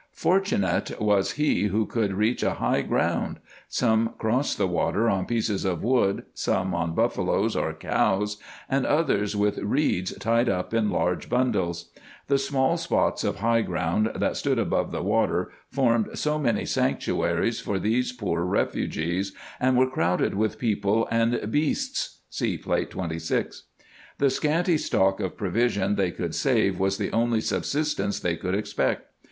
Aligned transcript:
Fortunate 0.15 0.99
was 0.99 1.33
he 1.33 1.65
who 1.67 1.85
could 1.85 2.11
reach 2.11 2.41
a 2.41 2.55
high 2.55 2.81
ground. 2.81 3.37
Some 3.67 4.15
crossed 4.17 4.57
the 4.57 4.65
water 4.65 5.07
on 5.07 5.27
pieces 5.27 5.63
of 5.63 5.83
wood, 5.83 6.23
some 6.33 6.73
on 6.73 6.95
buffaloes 6.95 7.55
or 7.55 7.71
cows, 7.75 8.37
and 8.67 8.87
others 8.87 9.35
with 9.35 9.59
reeds 9.59 10.17
tied 10.17 10.49
up 10.49 10.73
in 10.73 10.89
large 10.89 11.29
bundles. 11.29 11.91
The 12.29 12.39
small 12.39 12.77
spots 12.77 13.23
of 13.23 13.35
high 13.41 13.61
ground, 13.61 14.11
that 14.15 14.35
stood 14.37 14.57
above 14.57 14.91
the 14.91 15.03
water, 15.03 15.51
formed 15.69 16.17
so 16.17 16.39
many 16.39 16.65
sanctuaries 16.65 17.59
for 17.59 17.77
these 17.77 18.11
poor 18.11 18.43
refugees, 18.43 19.33
and 19.59 19.77
were 19.77 19.85
crowded 19.85 20.33
with 20.33 20.57
people 20.57 21.07
and 21.11 21.39
beasts 21.51 22.21
(See 22.27 22.57
Plate 22.57 22.89
2G). 22.89 23.61
The 24.17 24.31
scanty 24.31 24.79
stock 24.79 25.19
of 25.19 25.37
provision 25.37 25.93
they 25.93 26.09
could 26.09 26.33
save 26.33 26.79
was 26.79 26.97
the 26.97 27.11
only 27.11 27.39
subsistence 27.39 28.19
they 28.19 28.35
could 28.35 28.55
expect. 28.55 29.03